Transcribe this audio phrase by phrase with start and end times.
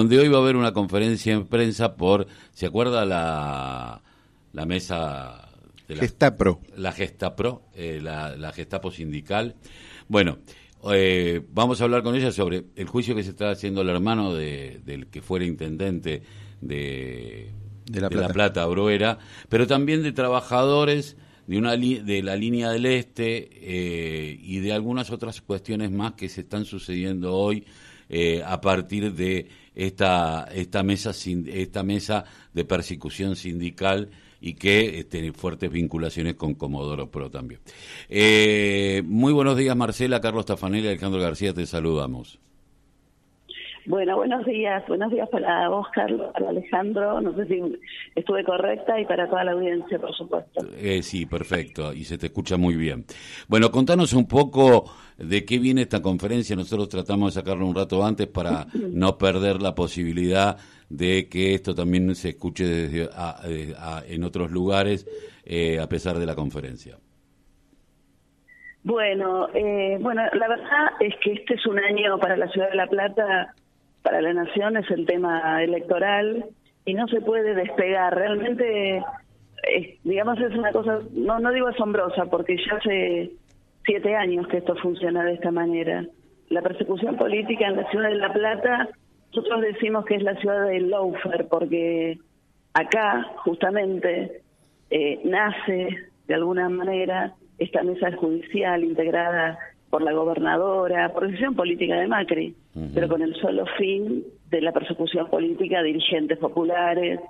[0.00, 4.00] donde hoy va a haber una conferencia en prensa por, ¿se acuerda la,
[4.54, 5.50] la mesa
[5.86, 6.60] de la Gestapro?
[6.74, 9.56] La Gestapro, eh, la, la Gestapo sindical.
[10.08, 10.38] Bueno,
[10.90, 14.32] eh, vamos a hablar con ella sobre el juicio que se está haciendo el hermano
[14.32, 16.22] de, del que fuera intendente
[16.62, 17.50] de,
[17.84, 18.64] de, la, Plata.
[18.64, 19.18] Broera,
[19.50, 21.18] pero también de trabajadores
[21.50, 26.28] de, una de la línea del Este eh, y de algunas otras cuestiones más que
[26.28, 27.64] se están sucediendo hoy
[28.08, 35.32] eh, a partir de esta, esta, mesa, esta mesa de persecución sindical y que tiene
[35.32, 37.60] fuertes vinculaciones con Comodoro Pro también.
[38.08, 42.38] Eh, muy buenos días, Marcela, Carlos Tafanelli, Alejandro García, te saludamos.
[43.86, 44.86] Bueno, buenos días.
[44.86, 47.20] Buenos días para vos, Carlos, para Alejandro.
[47.20, 47.60] No sé si
[48.14, 50.66] estuve correcta y para toda la audiencia, por supuesto.
[50.76, 51.92] Eh, sí, perfecto.
[51.92, 53.04] Y se te escucha muy bien.
[53.48, 54.84] Bueno, contanos un poco
[55.16, 56.54] de qué viene esta conferencia.
[56.56, 60.56] Nosotros tratamos de sacarlo un rato antes para no perder la posibilidad
[60.88, 63.08] de que esto también se escuche desde
[64.08, 65.06] en otros lugares
[65.44, 66.98] eh, a pesar de la conferencia.
[68.82, 72.76] Bueno, eh, bueno, la verdad es que este es un año para la ciudad de
[72.76, 73.54] La Plata,
[74.02, 76.46] para la nación es el tema electoral
[76.84, 78.14] y no se puede despegar.
[78.14, 79.02] Realmente,
[80.04, 83.30] digamos, es una cosa, no, no digo asombrosa, porque ya hace
[83.84, 86.04] siete años que esto funciona de esta manera.
[86.48, 88.88] La persecución política en la ciudad de La Plata
[89.34, 92.18] nosotros decimos que es la ciudad del Loafer porque
[92.74, 94.42] acá justamente
[94.90, 95.88] eh, nace
[96.26, 99.58] de alguna manera esta mesa judicial integrada
[99.90, 102.54] por la gobernadora, por decisión política de Macri,
[102.94, 107.20] pero con el solo fin de la persecución política a dirigentes populares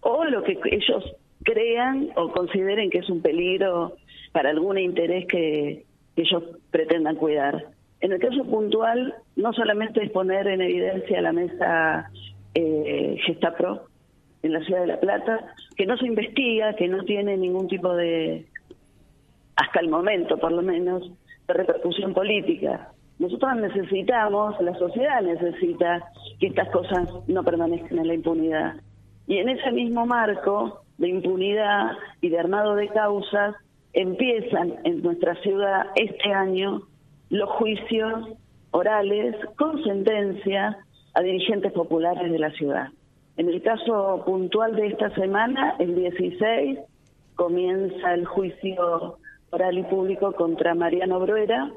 [0.00, 3.94] o lo que ellos crean o consideren que es un peligro
[4.32, 5.84] para algún interés que
[6.16, 7.66] ellos pretendan cuidar.
[8.00, 12.10] En el caso puntual, no solamente es poner en evidencia la mesa
[12.54, 13.84] eh, Gestapro
[14.42, 17.94] en la ciudad de La Plata, que no se investiga, que no tiene ningún tipo
[17.94, 18.46] de,
[19.56, 21.10] hasta el momento por lo menos,
[21.48, 22.92] de repercusión política.
[23.18, 26.04] Nosotros necesitamos, la sociedad necesita
[26.38, 28.74] que estas cosas no permanezcan en la impunidad.
[29.26, 33.56] Y en ese mismo marco de impunidad y de armado de causas,
[33.94, 36.82] empiezan en nuestra ciudad este año
[37.30, 38.28] los juicios
[38.70, 40.76] orales con sentencia
[41.14, 42.88] a dirigentes populares de la ciudad.
[43.38, 46.78] En el caso puntual de esta semana, el 16,
[47.36, 49.18] comienza el juicio
[49.50, 51.70] oral y público contra Mariano Bruera,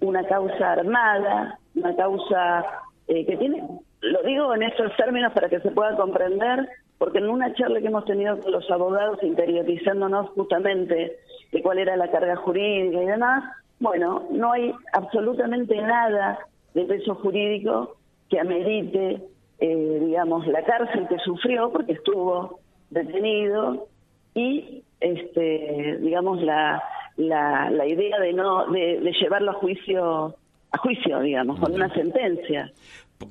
[0.00, 2.64] una causa armada, una causa
[3.08, 3.62] eh, que tiene,
[4.00, 7.86] lo digo en estos términos para que se pueda comprender, porque en una charla que
[7.86, 11.18] hemos tenido con los abogados interiorizándonos justamente
[11.50, 13.44] de cuál era la carga jurídica y demás,
[13.80, 16.38] bueno, no hay absolutamente nada
[16.74, 17.96] de peso jurídico
[18.28, 19.20] que amerite,
[19.58, 22.60] eh, digamos, la cárcel que sufrió porque estuvo
[22.90, 23.88] detenido
[24.34, 26.82] y, este, digamos, la,
[27.16, 30.36] la, la idea de no de, llevarlo a juicio
[30.70, 32.72] a juicio, digamos, con una sentencia.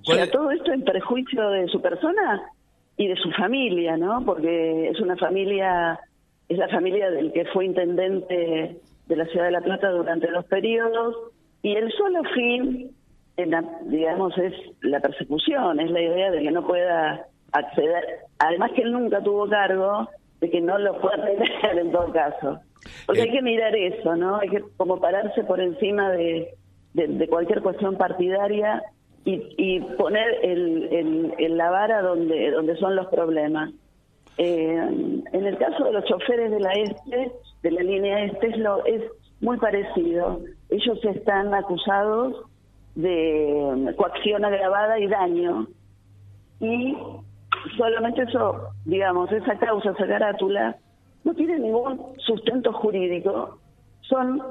[0.08, 2.44] O sea, todo esto en perjuicio de su persona
[2.98, 4.24] y de su familia, ¿no?
[4.24, 6.00] Porque es una familia,
[6.48, 8.78] es la familia del que fue intendente
[9.08, 11.16] de la ciudad de La Plata durante los periodos
[11.64, 12.92] y el solo fin,
[13.86, 18.04] digamos, es la persecución, es la idea de que no pueda acceder,
[18.40, 20.08] además que él nunca tuvo cargo,
[20.42, 22.60] de que no lo pueda tener en todo caso.
[23.06, 23.32] Porque hay eh.
[23.32, 24.38] que mirar eso, ¿no?
[24.38, 26.56] Hay que como pararse por encima de,
[26.94, 28.82] de, cualquier cuestión partidaria
[29.24, 33.72] y, y poner el, el, la vara donde, donde son los problemas.
[34.38, 37.32] Eh, en el caso de los choferes de la Este,
[37.62, 39.04] de la línea este es, lo, es
[39.42, 40.42] muy parecido.
[40.70, 42.46] Ellos están acusados
[42.96, 45.68] de coacción agravada y daño.
[46.60, 46.96] Y
[47.78, 50.76] solamente eso, digamos, esa causa, esa carátula,
[51.24, 53.60] no tiene ningún sustento jurídico.
[54.02, 54.42] Son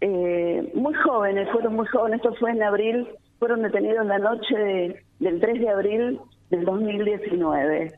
[0.00, 5.40] eh, muy jóvenes, fueron muy jóvenes, esto fue en abril, fueron detenidos la noche del
[5.40, 7.92] 3 de abril del 2019,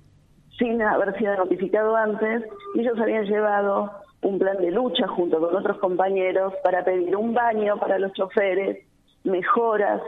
[0.58, 2.44] sin haber sido notificado antes,
[2.74, 3.90] y ellos habían llevado
[4.22, 8.86] un plan de lucha junto con otros compañeros para pedir un baño para los choferes,
[9.24, 10.00] mejoras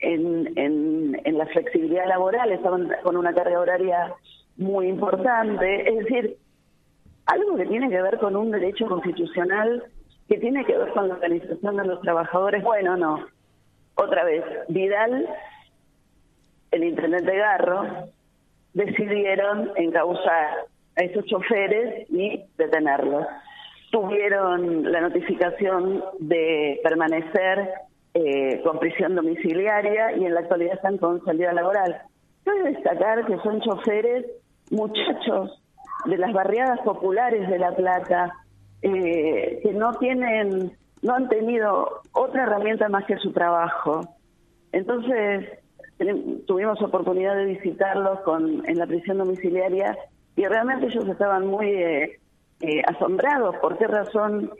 [0.00, 4.14] en, en, la flexibilidad laboral, estaban con una carga horaria
[4.56, 6.36] muy importante, es decir,
[7.26, 9.84] algo que tiene que ver con un derecho constitucional,
[10.28, 13.26] que tiene que ver con la organización de los trabajadores, bueno, no.
[13.94, 15.28] Otra vez, Vidal,
[16.70, 18.08] el intendente Garro,
[18.74, 20.66] decidieron encauzar
[20.96, 23.26] a esos choferes y detenerlos.
[23.90, 27.70] Tuvieron la notificación de permanecer
[28.18, 32.00] eh, con prisión domiciliaria y en la actualidad están con salida laboral.
[32.44, 34.24] Cabe destacar que son choferes,
[34.70, 35.62] muchachos
[36.06, 38.32] de las barriadas populares de La Plata,
[38.80, 40.72] eh, que no tienen,
[41.02, 44.00] no han tenido otra herramienta más que su trabajo.
[44.72, 45.46] Entonces,
[46.46, 49.94] tuvimos oportunidad de visitarlos con, en la prisión domiciliaria
[50.36, 52.18] y realmente ellos estaban muy eh,
[52.60, 54.52] eh, asombrados por qué razón,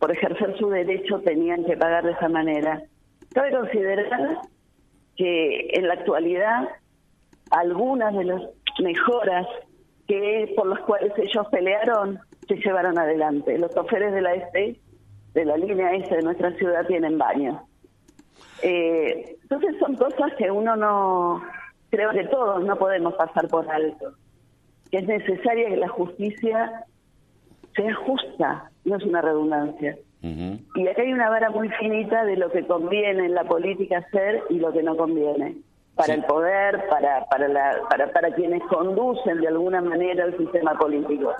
[0.00, 2.82] por ejercer su derecho, tenían que pagar de esa manera.
[3.34, 4.38] Cabe considerar
[5.16, 6.68] que en la actualidad
[7.50, 8.42] algunas de las
[8.80, 9.46] mejoras
[10.06, 13.58] que por las cuales ellos pelearon se llevaron adelante.
[13.58, 14.80] Los choferes de la este,
[15.34, 17.66] de la línea este de nuestra ciudad tienen baño.
[18.62, 21.42] Eh, entonces son cosas que uno no,
[21.90, 24.14] creo que todos no podemos pasar por alto.
[24.90, 26.84] Que es necesaria que la justicia
[27.74, 29.96] sea justa, no es una redundancia.
[30.74, 34.42] Y acá hay una vara muy finita de lo que conviene en la política hacer
[34.48, 35.56] y lo que no conviene
[35.94, 40.74] para el poder, para, para, la, para, para quienes conducen de alguna manera el sistema
[40.76, 41.32] político.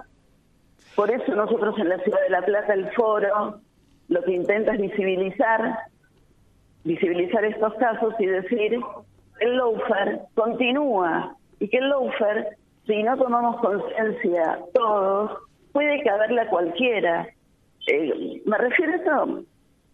[0.94, 3.58] Por eso nosotros en la Ciudad de La Plata, el foro,
[4.08, 5.78] lo que intenta es visibilizar,
[6.84, 8.78] visibilizar estos casos y decir,
[9.40, 15.32] el lawfare continúa y que el lawfare, si no tomamos conciencia todos,
[15.72, 17.26] puede caberle a cualquiera.
[17.86, 19.44] Eh, me refiero a esto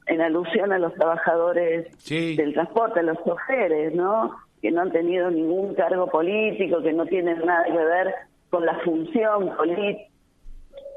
[0.06, 4.34] en alusión a los trabajadores del transporte, a los choferes, ¿no?
[4.60, 8.14] que no han tenido ningún cargo político, que no tienen nada que ver
[8.50, 10.10] con la función política,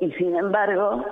[0.01, 1.05] y sin embargo,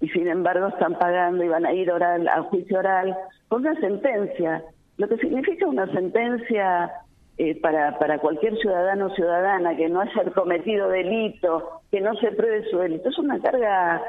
[0.00, 3.14] y sin embargo están pagando y van a ir oral, a juicio oral
[3.48, 4.62] con una sentencia,
[4.96, 6.90] lo que significa una sentencia
[7.36, 12.32] eh, para, para cualquier ciudadano o ciudadana que no haya cometido delito, que no se
[12.32, 14.02] pruebe su delito, es una carga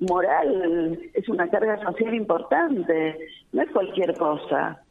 [0.00, 3.18] moral, es una carga social importante,
[3.52, 4.82] no es cualquier cosa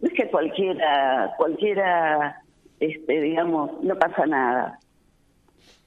[0.00, 2.42] no es que cualquiera, cualquiera,
[2.78, 4.78] este, digamos, no pasa nada.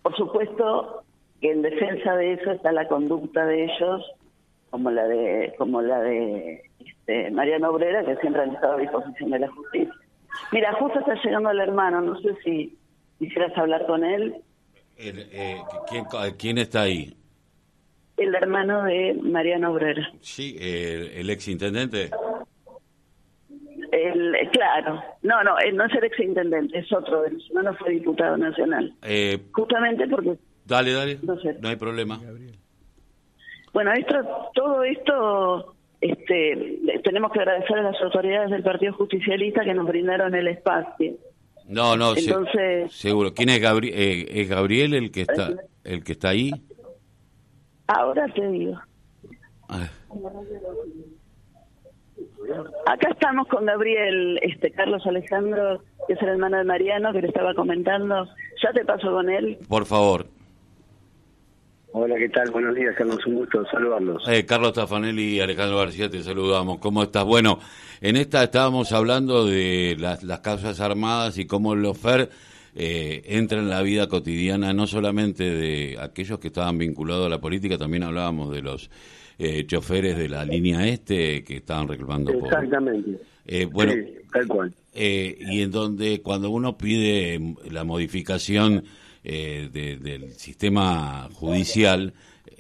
[0.01, 1.03] Por supuesto
[1.41, 4.05] que en defensa de eso está la conducta de ellos,
[4.69, 9.31] como la de, como la de este, Mariano Obrera, que siempre han estado a disposición
[9.31, 9.93] de la justicia.
[10.51, 12.77] Mira, justo está llegando el hermano, no sé si
[13.19, 14.35] quisieras hablar con él.
[14.97, 15.57] Eh,
[15.89, 16.05] ¿quién,
[16.37, 17.15] ¿quién, está ahí?
[18.17, 20.11] El hermano de Mariano Obrera.
[20.21, 22.11] Sí, el ex intendente.
[23.91, 28.35] El, claro, no, no, no es el exintendente, es otro de no, no fue diputado
[28.37, 28.91] nacional.
[29.03, 30.35] Eh, Justamente porque...
[30.65, 32.19] Dale, dale, no, hay problema.
[33.71, 34.15] Bueno, esto,
[34.55, 40.33] todo esto este, tenemos que agradecer a las autoridades del Partido Justicialista que nos brindaron
[40.33, 41.13] el espacio.
[41.67, 43.33] No, no, Entonces, seguro.
[43.33, 43.93] ¿Quién es Gabriel?
[43.95, 46.51] Eh, ¿Es Gabriel el que está el que está ahí?
[47.87, 48.79] Ahora te digo.
[49.69, 49.89] Ah.
[52.85, 57.27] Acá estamos con Gabriel, este Carlos Alejandro, que es el hermano de Mariano, que le
[57.27, 58.27] estaba comentando.
[58.61, 59.57] Ya te paso con él.
[59.67, 60.27] Por favor.
[61.95, 62.49] Hola, ¿qué tal?
[62.51, 63.23] Buenos días, Carlos.
[63.27, 64.27] Un gusto saludarlos.
[64.27, 66.79] Eh, Carlos Tafanelli y Alejandro García, te saludamos.
[66.79, 67.23] ¿Cómo estás?
[67.23, 67.59] Bueno,
[68.01, 72.29] en esta estábamos hablando de las, las causas armadas y cómo el FER
[72.75, 77.39] eh, entra en la vida cotidiana, no solamente de aquellos que estaban vinculados a la
[77.39, 78.89] política, también hablábamos de los
[79.39, 83.19] eh, choferes de la línea este que estaban reclamando Exactamente.
[83.45, 83.93] Eh, bueno,
[84.31, 84.73] tal cual.
[84.93, 88.83] Eh, y en donde cuando uno pide la modificación
[89.23, 92.13] del sistema judicial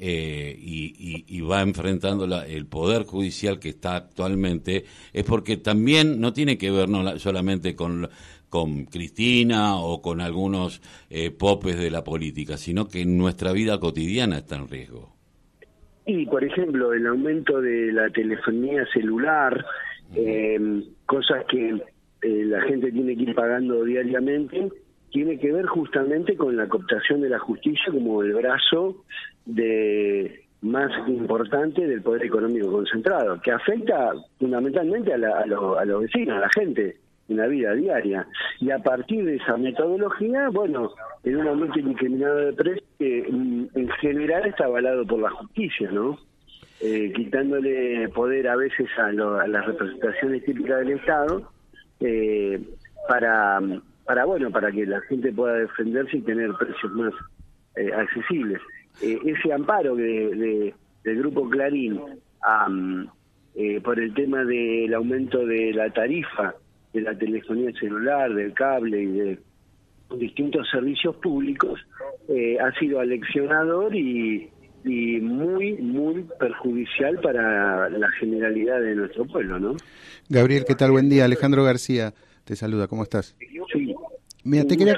[0.05, 6.71] y, va enfrentando el poder judicial que está actualmente, es porque también no tiene que
[6.71, 8.09] ver no solamente con
[8.49, 10.79] con Cristina o con algunos
[11.39, 15.13] popes de la política, sino que nuestra vida cotidiana está en riesgo.
[16.05, 19.65] Y, por ejemplo, el aumento de la telefonía celular,
[20.15, 20.59] eh,
[21.05, 24.69] cosas que eh, la gente tiene que ir pagando diariamente,
[25.11, 29.05] tiene que ver justamente con la cooptación de la justicia como el brazo
[29.45, 36.41] de más importante del poder económico concentrado, que afecta fundamentalmente a, a los vecinos, a
[36.41, 36.97] la gente
[37.29, 38.27] en la vida diaria.
[38.59, 40.91] Y a partir de esa metodología, bueno,
[41.23, 45.91] en un aumento indiscriminado de precios que mm, en general está avalado por la justicia,
[45.91, 46.17] ¿no?
[46.81, 51.49] Eh, quitándole poder a veces a, las representaciones típicas del Estado
[52.01, 52.61] eh,
[53.07, 53.61] para,
[54.03, 57.13] para, bueno, para que la gente pueda defenderse y tener precios más
[57.77, 58.59] eh, accesibles.
[59.01, 60.73] Ese amparo de,
[61.03, 61.99] del Grupo Clarín
[63.83, 66.55] por el tema del aumento de la tarifa
[66.93, 69.39] de la telefonía celular, del cable y de
[70.17, 71.79] distintos servicios públicos,
[72.29, 74.49] eh, ha sido aleccionador y,
[74.85, 79.75] y muy, muy perjudicial para la generalidad de nuestro pueblo, ¿no?
[80.29, 80.91] Gabriel, ¿qué tal?
[80.91, 81.25] Buen día.
[81.25, 83.35] Alejandro García te saluda, ¿cómo estás?
[83.71, 83.95] Sí.
[84.43, 84.95] Mira, te quería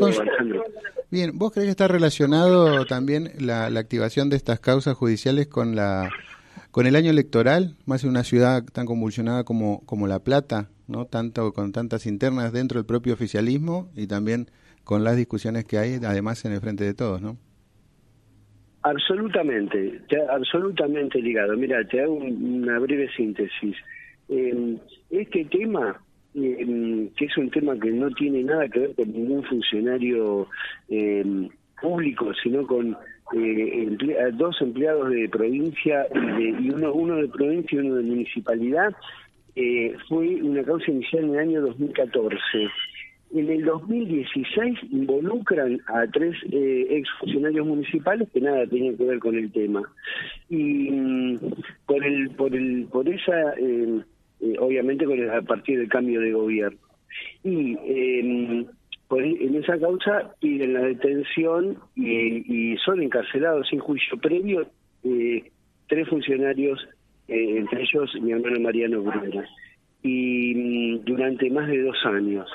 [1.12, 5.76] Bien, ¿vos crees que está relacionado también la, la, activación de estas causas judiciales con
[5.76, 6.10] la
[6.76, 11.06] con el año electoral, más en una ciudad tan convulsionada como, como La Plata, no
[11.06, 14.48] tanto con tantas internas dentro del propio oficialismo y también
[14.84, 17.38] con las discusiones que hay, además en el frente de todos, ¿no?
[18.82, 21.56] Absolutamente, absolutamente ligado.
[21.56, 23.78] Mira, te hago una breve síntesis.
[24.28, 24.78] Eh,
[25.12, 26.02] este tema
[26.36, 30.48] eh, que es un tema que no tiene nada que ver con ningún funcionario
[30.90, 31.50] eh,
[31.82, 32.98] público, sino con
[33.34, 33.98] eh,
[34.34, 38.94] dos empleados de provincia y, uno, uno de provincia y uno de municipalidad,
[39.56, 42.42] eh, fue una causa inicial en el año 2014.
[43.34, 49.36] En el 2016 involucran a tres eh, exfuncionarios municipales que nada tenían que ver con
[49.36, 49.82] el tema.
[50.50, 51.40] Y mm,
[51.86, 54.02] por el por el por esa eh,
[54.42, 56.80] eh, obviamente con a partir del cambio de gobierno.
[57.44, 58.66] Y eh,
[59.10, 64.68] en esa causa piden la detención y, son encarcelados sin juicio previo
[65.04, 65.44] eh,
[65.88, 66.86] tres funcionarios,
[67.28, 69.48] entre ellos mi hermano Mariano Bruera,
[70.04, 72.50] y mm, durante más de dos años.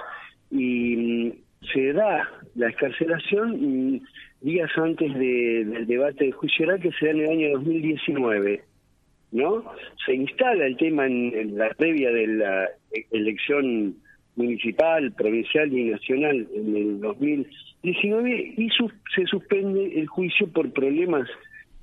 [0.51, 1.33] Y mm,
[1.73, 4.01] se da la escarcelación mm,
[4.41, 8.63] días antes del debate de juicio oral que se da en el año 2019.
[9.33, 9.65] ¿No?
[10.05, 12.69] Se instala el tema en, la previa de la
[13.11, 13.97] elección
[14.37, 18.69] municipal, provincial y nacional en el 2019 y
[19.15, 21.29] se suspende el juicio por problemas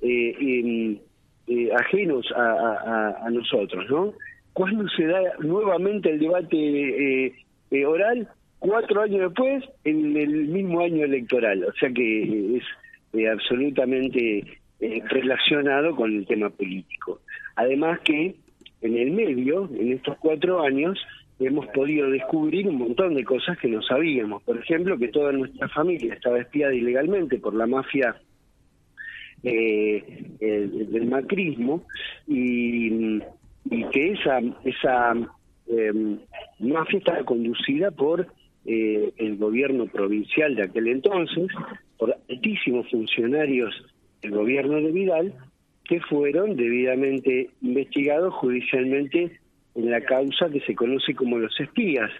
[0.00, 0.98] eh,
[1.46, 4.12] eh, ajenos a, nosotros, ¿no?
[4.52, 7.34] Cuando se da nuevamente el debate
[7.70, 8.28] eh, oral?
[8.58, 11.62] Cuatro años después, en el mismo año electoral.
[11.64, 14.42] O sea que es absolutamente
[14.80, 17.20] relacionado con el tema político.
[17.56, 18.36] Además que
[18.80, 20.98] en el medio, en estos cuatro años,
[21.40, 24.42] hemos podido descubrir un montón de cosas que no sabíamos.
[24.42, 28.16] Por ejemplo, que toda nuestra familia estaba espiada ilegalmente por la mafia
[29.42, 30.02] eh,
[30.40, 31.84] del macrismo
[32.26, 33.20] y,
[33.92, 34.38] que esa,
[35.68, 36.18] em,
[36.58, 38.26] mafia estaba conducida por
[38.64, 41.48] eh, el gobierno provincial de aquel entonces,
[41.98, 43.74] por altísimos funcionarios
[44.22, 45.34] del gobierno de Vidal,
[45.84, 49.38] que fueron debidamente investigados judicialmente
[49.74, 52.10] en la causa que se conoce como los espías,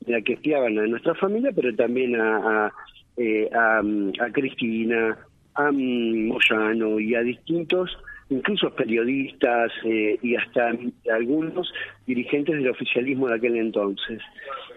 [0.00, 2.72] de la que espiaban a nuestra familia, pero también a, a,
[3.16, 5.16] eh, a, Cristina,
[5.54, 7.96] a Moyano y a distintos,
[8.28, 10.72] incluso periodistas eh, y hasta
[11.12, 11.72] algunos
[12.06, 14.20] dirigentes del oficialismo de aquel entonces.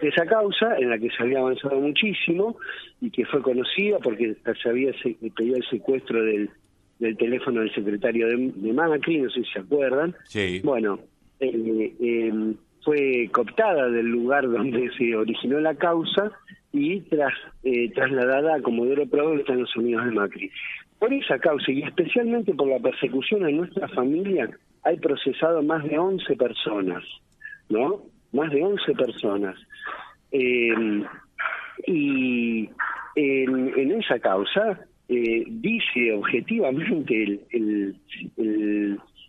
[0.00, 2.56] Esa causa, en la que se había avanzado muchísimo
[3.00, 4.92] y que fue conocida porque se había
[5.34, 6.50] pedido el secuestro del
[6.98, 10.14] del teléfono del secretario de, Macri, no sé si se acuerdan.
[10.24, 10.60] Sí.
[10.64, 10.98] Bueno,
[11.40, 16.32] eh, eh, fue cooptada del lugar donde se originó la causa
[16.72, 20.50] y tras, eh, trasladada a Comodoro Prado, en Estados Unidos de Macri.
[20.98, 24.50] Por esa causa y especialmente por la persecución a nuestra familia,
[24.82, 27.04] hay procesado más de 11 personas,
[27.68, 28.02] ¿no?
[28.32, 29.56] Más de 11 personas.
[31.86, 32.68] y
[33.14, 37.96] en, en esa causa eh, dice objetivamente el,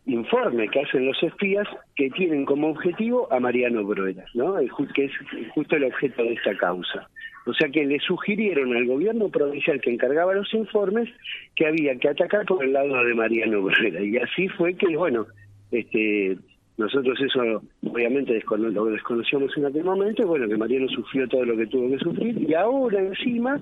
[0.06, 4.56] informe que hacen los espías que tienen como objetivo a Mariano Bruera, ¿no?
[4.96, 5.12] que es
[5.54, 7.08] justo el objeto de esta causa.
[7.46, 11.10] O sea que le sugirieron al gobierno provincial que encargaba los informes
[11.56, 14.02] que había que atacar por el lado de Mariano Bruera.
[14.02, 15.28] Y así fue que, bueno,
[15.72, 16.38] este
[16.80, 21.68] nosotros eso obviamente lo desconocíamos en aquel momento, bueno, que Mariano sufrió todo lo que
[21.68, 23.60] tuvo que sufrir y ahora encima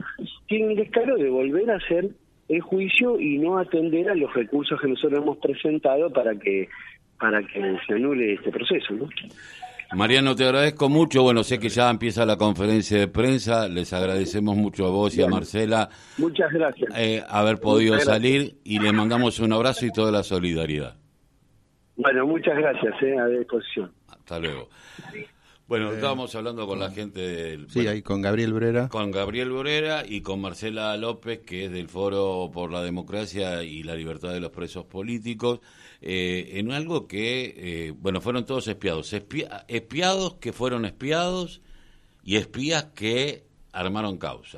[0.48, 2.12] tiene el descaro de volver a hacer
[2.48, 6.70] el juicio y no atender a los recursos que nosotros hemos presentado para que
[7.20, 9.10] para que se anule este proceso, ¿no?
[9.96, 11.24] Mariano, te agradezco mucho.
[11.24, 13.68] Bueno, sé que ya empieza la conferencia de prensa.
[13.68, 15.90] Les agradecemos mucho a vos y a Marcela.
[16.20, 16.94] Muchas gracias.
[16.96, 20.98] Eh, haber podido salir y le mandamos un abrazo y toda la solidaridad.
[21.98, 23.92] Bueno, muchas gracias, eh, a disposición.
[24.08, 24.70] Hasta luego.
[25.68, 27.70] Bueno, estábamos hablando con la gente del...
[27.70, 28.88] Sí, ahí con Gabriel Brera.
[28.88, 33.84] Con Gabriel Brera y con Marcela López, que es del Foro por la Democracia y
[33.84, 35.60] la Libertad de los Presos Políticos,
[36.01, 39.12] eh, en algo que, eh, bueno, fueron todos espiados.
[39.12, 41.62] espiados que fueron espiados
[42.24, 44.56] y espías que armaron causa.